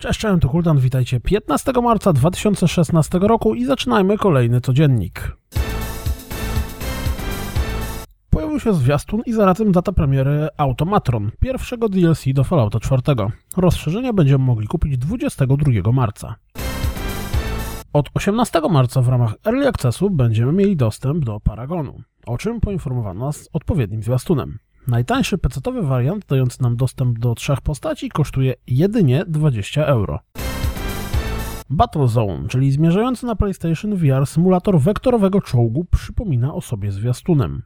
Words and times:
Cześć, 0.00 0.20
cześć, 0.20 0.42
to 0.42 0.48
Kultan, 0.48 0.78
witajcie 0.78 1.20
15 1.20 1.72
marca 1.82 2.12
2016 2.12 3.18
roku 3.18 3.54
i 3.54 3.64
zaczynajmy 3.64 4.18
kolejny 4.18 4.60
codziennik. 4.60 5.36
Pojawił 8.30 8.60
się 8.60 8.74
zwiastun 8.74 9.22
i 9.26 9.32
zarazem 9.32 9.72
data 9.72 9.92
premiery 9.92 10.48
Automatron, 10.56 11.30
pierwszego 11.40 11.88
DLC 11.88 12.24
do 12.34 12.44
Fallouta 12.44 12.80
4. 12.80 13.02
Rozszerzenia 13.56 14.12
będziemy 14.12 14.44
mogli 14.44 14.66
kupić 14.66 14.98
22 14.98 15.92
marca. 15.92 16.34
Od 17.92 18.08
18 18.14 18.60
marca 18.70 19.02
w 19.02 19.08
ramach 19.08 19.34
Early 19.46 19.68
Accessu 19.68 20.10
będziemy 20.10 20.52
mieli 20.52 20.76
dostęp 20.76 21.24
do 21.24 21.40
Paragonu, 21.40 22.02
o 22.26 22.38
czym 22.38 22.60
poinformowano 22.60 23.26
nas 23.26 23.48
odpowiednim 23.52 24.02
zwiastunem. 24.02 24.58
Najtańszy 24.86 25.38
pecetowy 25.38 25.82
wariant 25.82 26.26
dający 26.26 26.62
nam 26.62 26.76
dostęp 26.76 27.18
do 27.18 27.34
trzech 27.34 27.60
postaci 27.60 28.08
kosztuje 28.08 28.54
jedynie 28.66 29.24
20 29.28 29.86
euro. 29.86 30.18
Battlezone, 31.70 32.48
czyli 32.48 32.72
zmierzający 32.72 33.26
na 33.26 33.36
PlayStation 33.36 33.96
VR 33.96 34.26
symulator 34.26 34.80
wektorowego 34.80 35.40
czołgu 35.40 35.84
przypomina 35.84 36.54
o 36.54 36.60
sobie 36.60 36.92
zwiastunem. 36.92 37.62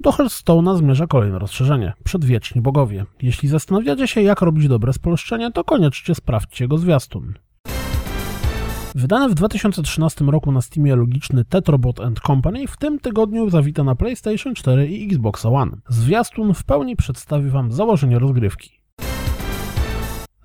Do 0.00 0.10
Hearthstone'a 0.10 0.76
zmierza 0.76 1.06
kolejne 1.06 1.38
rozszerzenie– 1.38 1.92
Przedwieczni 2.04 2.60
Bogowie. 2.60 3.06
Jeśli 3.22 3.48
zastanawiacie 3.48 4.06
się 4.06 4.22
jak 4.22 4.40
robić 4.40 4.68
dobre 4.68 4.92
spolszczenie, 4.92 5.52
to 5.52 5.64
koniecznie 5.64 6.14
sprawdźcie 6.14 6.68
go 6.68 6.78
zwiastun. 6.78 7.34
Wydany 8.94 9.28
w 9.28 9.34
2013 9.34 10.24
roku 10.24 10.52
na 10.52 10.60
Steamie 10.60 10.96
logiczny 10.96 11.44
Tetrobot 11.44 12.00
Company 12.26 12.66
w 12.66 12.76
tym 12.76 12.98
tygodniu 12.98 13.50
zawita 13.50 13.84
na 13.84 13.94
PlayStation 13.94 14.54
4 14.54 14.88
i 14.88 15.06
Xbox 15.06 15.46
One. 15.46 15.76
Zwiastun 15.88 16.54
w 16.54 16.64
pełni 16.64 16.96
przedstawi 16.96 17.50
Wam 17.50 17.72
założenie 17.72 18.18
rozgrywki. 18.18 18.80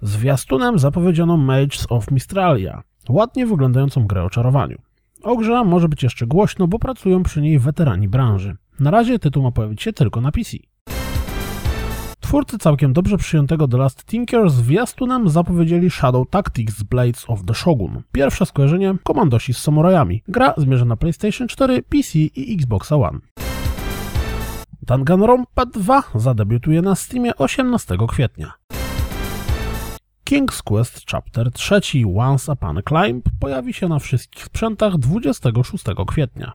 Zwiastunem 0.01 0.79
zapowiedziano 0.79 1.37
Mages 1.37 1.85
of 1.89 2.11
Mistralia, 2.11 2.83
ładnie 3.09 3.45
wyglądającą 3.45 4.07
grę 4.07 4.23
o 4.23 4.29
czarowaniu. 4.29 4.77
O 5.23 5.35
grze 5.35 5.63
może 5.63 5.89
być 5.89 6.03
jeszcze 6.03 6.27
głośno, 6.27 6.67
bo 6.67 6.79
pracują 6.79 7.23
przy 7.23 7.41
niej 7.41 7.59
weterani 7.59 8.07
branży. 8.07 8.55
Na 8.79 8.91
razie 8.91 9.19
tytuł 9.19 9.43
ma 9.43 9.51
pojawić 9.51 9.81
się 9.81 9.93
tylko 9.93 10.21
na 10.21 10.31
PC. 10.31 10.57
Twórcy 12.25 12.57
całkiem 12.57 12.93
dobrze 12.93 13.17
przyjętego 13.17 13.67
The 13.67 13.77
Last 13.77 14.05
Tinker 14.05 14.49
zwiastunem 14.49 15.29
zapowiedzieli 15.29 15.89
Shadow 15.89 16.29
Tactics 16.29 16.83
Blades 16.83 17.25
of 17.27 17.45
the 17.45 17.53
Shogun. 17.53 18.01
Pierwsze 18.11 18.45
skojarzenie 18.45 18.95
komandosi 19.03 19.53
z 19.53 19.57
samurajami. 19.57 20.23
Gra 20.27 20.53
zmierza 20.57 20.85
na 20.85 20.95
PlayStation 20.95 21.47
4, 21.47 21.83
PC 21.83 22.19
i 22.19 22.55
Xbox 22.55 22.91
One. 22.91 23.19
Danganronpa 24.81 25.65
2 25.65 26.03
zadebiutuje 26.15 26.81
na 26.81 26.95
Steamie 26.95 27.35
18 27.35 27.97
kwietnia. 28.07 28.53
King's 30.29 30.63
Quest 30.63 31.01
Chapter 31.11 31.51
3 31.51 31.81
Once 32.17 32.51
Upon 32.51 32.77
a 32.77 32.81
Climb 32.81 33.25
pojawi 33.39 33.73
się 33.73 33.87
na 33.87 33.99
wszystkich 33.99 34.43
sprzętach 34.43 34.97
26 34.97 35.83
kwietnia. 36.07 36.53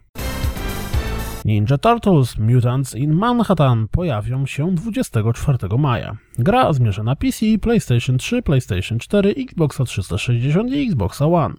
Ninja 1.45 1.79
Turtles 1.79 2.39
Mutants 2.39 2.95
in 2.95 3.13
Manhattan 3.13 3.89
pojawią 3.89 4.47
się 4.47 4.75
24 4.75 5.59
maja. 5.79 6.17
Gra 6.39 6.73
zmierza 6.73 7.03
na 7.03 7.17
PC, 7.17 7.47
PlayStation 7.61 8.19
3, 8.19 8.43
PlayStation 8.43 8.99
4, 8.99 9.35
Xbox 9.37 9.79
360 9.87 10.73
i 10.73 10.87
Xbox 10.87 11.23
One. 11.23 11.55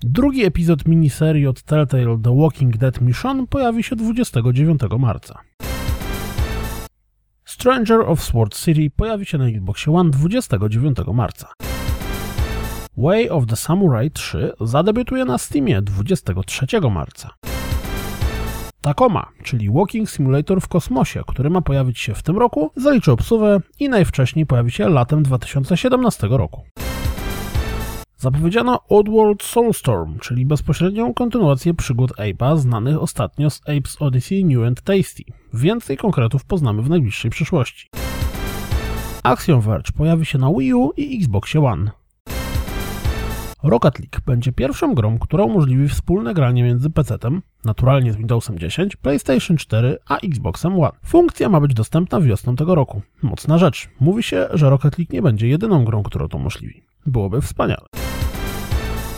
Drugi 0.00 0.44
epizod 0.44 0.86
miniserii 0.86 1.46
od 1.46 1.62
Telltale 1.62 2.18
The 2.22 2.36
Walking 2.36 2.76
Dead 2.76 3.00
Mission 3.00 3.46
pojawi 3.46 3.82
się 3.82 3.96
29 3.96 4.80
marca. 4.98 5.38
Stranger 7.44 8.00
of 8.00 8.22
Sword 8.22 8.54
City 8.54 8.90
pojawi 8.96 9.26
się 9.26 9.38
na 9.38 9.44
Xbox 9.44 9.88
One 9.88 10.10
29 10.10 10.98
marca. 11.12 11.48
Way 12.96 13.30
of 13.30 13.46
the 13.46 13.56
Samurai 13.56 14.10
3 14.10 14.52
zadebiutuje 14.60 15.24
na 15.24 15.38
Steamie 15.38 15.82
23 15.82 16.66
marca. 16.90 17.47
Tacoma, 18.88 19.26
czyli 19.42 19.70
Walking 19.70 20.10
Simulator 20.10 20.60
w 20.60 20.68
kosmosie, 20.68 21.22
który 21.26 21.50
ma 21.50 21.62
pojawić 21.62 21.98
się 21.98 22.14
w 22.14 22.22
tym 22.22 22.38
roku, 22.38 22.70
zaliczy 22.76 23.12
obsuwę 23.12 23.60
i 23.80 23.88
najwcześniej 23.88 24.46
pojawi 24.46 24.70
się 24.70 24.88
latem 24.88 25.22
2017 25.22 26.28
roku. 26.30 26.62
Zapowiedziano 28.16 28.80
Oddworld 28.88 29.42
Soulstorm, 29.42 30.18
czyli 30.18 30.46
bezpośrednią 30.46 31.14
kontynuację 31.14 31.74
przygód 31.74 32.12
Ape'a 32.12 32.58
znanych 32.58 33.02
ostatnio 33.02 33.50
z 33.50 33.60
Ape's 33.60 33.96
Odyssey 34.00 34.44
New 34.44 34.66
and 34.66 34.82
Tasty. 34.82 35.22
Więcej 35.54 35.96
konkretów 35.96 36.44
poznamy 36.44 36.82
w 36.82 36.90
najbliższej 36.90 37.30
przyszłości. 37.30 37.88
Action 39.22 39.60
Verge 39.60 39.92
pojawi 39.92 40.26
się 40.26 40.38
na 40.38 40.50
Wii 40.58 40.74
U 40.74 40.92
i 40.96 41.16
Xboxie 41.16 41.64
One. 41.64 41.90
Rocket 43.62 43.98
League 43.98 44.20
będzie 44.26 44.52
pierwszą 44.52 44.94
grą, 44.94 45.18
która 45.18 45.44
umożliwi 45.44 45.88
wspólne 45.88 46.34
granie 46.34 46.62
między 46.62 46.90
PC-tem, 46.90 47.40
naturalnie 47.64 48.12
z 48.12 48.16
Windowsem 48.16 48.58
10, 48.58 48.96
PlayStation 48.96 49.56
4 49.56 49.98
a 50.08 50.16
Xboxem 50.16 50.80
One. 50.80 50.92
Funkcja 51.04 51.48
ma 51.48 51.60
być 51.60 51.74
dostępna 51.74 52.20
wiosną 52.20 52.56
tego 52.56 52.74
roku. 52.74 53.02
Mocna 53.22 53.58
rzecz. 53.58 53.88
Mówi 54.00 54.22
się, 54.22 54.48
że 54.52 54.70
Rocket 54.70 54.98
League 54.98 55.12
nie 55.12 55.22
będzie 55.22 55.48
jedyną 55.48 55.84
grą, 55.84 56.02
która 56.02 56.28
to 56.28 56.36
umożliwi. 56.36 56.82
Byłoby 57.06 57.40
wspaniale. 57.40 57.86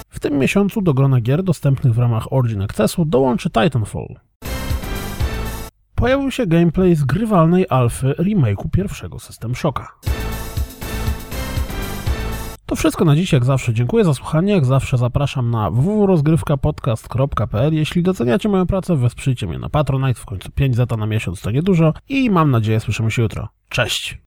W 0.09 0.21
tym 0.21 0.39
miesiącu 0.39 0.83
do 0.83 0.95
grona 0.95 1.21
gier 1.21 1.43
dostępnych 1.43 1.95
w 1.95 1.99
ramach 1.99 2.33
Origin 2.33 2.63
Accessu 2.63 3.05
dołączy 3.05 3.51
Titanfall. 3.51 4.15
Pojawił 5.95 6.31
się 6.31 6.47
gameplay 6.47 6.95
z 6.95 7.05
grywalnej 7.05 7.67
alfy 7.69 8.07
remake'u 8.07 8.71
pierwszego 8.71 9.19
System 9.19 9.55
Shocka. 9.55 9.89
To 12.71 12.77
wszystko 12.77 13.05
na 13.05 13.17
dziś, 13.17 13.33
jak 13.33 13.45
zawsze. 13.45 13.75
Dziękuję 13.75 14.05
za 14.05 14.15
słuchanie. 14.15 14.53
Jak 14.53 14.65
zawsze 14.65 14.99
zapraszam 14.99 15.51
na 15.51 15.71
www.rozgrywkapodcast.pl. 15.71 17.75
Jeśli 17.75 18.03
doceniacie 18.03 18.49
moją 18.49 18.67
pracę, 18.67 18.97
wesprzyjcie 18.97 19.47
mnie 19.47 19.59
na 19.59 19.69
Patronite. 19.69 20.21
W 20.21 20.27
końcu 20.27 20.51
5 20.51 20.77
zeta 20.77 20.97
na 20.97 21.07
miesiąc 21.07 21.41
to 21.41 21.51
niedużo. 21.51 21.95
I 22.09 22.31
mam 22.31 22.51
nadzieję, 22.51 22.81
słyszymy 22.81 23.11
się 23.11 23.23
jutro. 23.23 23.49
Cześć! 23.69 24.19